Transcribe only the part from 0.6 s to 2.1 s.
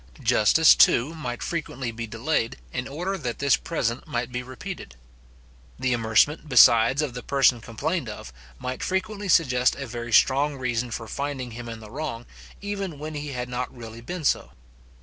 too, might frequently be